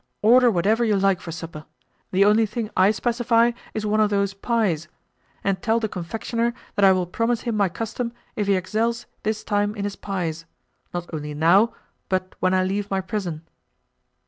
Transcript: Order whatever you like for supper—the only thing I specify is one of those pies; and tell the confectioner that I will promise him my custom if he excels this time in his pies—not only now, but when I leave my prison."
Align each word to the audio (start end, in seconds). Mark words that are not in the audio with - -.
Order 0.23 0.49
whatever 0.49 0.83
you 0.83 0.97
like 0.97 1.21
for 1.21 1.31
supper—the 1.31 2.25
only 2.25 2.47
thing 2.47 2.71
I 2.75 2.89
specify 2.89 3.51
is 3.75 3.85
one 3.85 3.99
of 3.99 4.09
those 4.09 4.33
pies; 4.33 4.87
and 5.43 5.61
tell 5.61 5.79
the 5.79 5.87
confectioner 5.87 6.55
that 6.73 6.83
I 6.83 6.91
will 6.91 7.05
promise 7.05 7.41
him 7.41 7.55
my 7.55 7.69
custom 7.69 8.11
if 8.35 8.47
he 8.47 8.55
excels 8.55 9.05
this 9.21 9.43
time 9.43 9.75
in 9.75 9.83
his 9.83 9.95
pies—not 9.95 11.07
only 11.13 11.35
now, 11.35 11.75
but 12.09 12.33
when 12.39 12.55
I 12.55 12.63
leave 12.63 12.89
my 12.89 12.99
prison." 12.99 13.43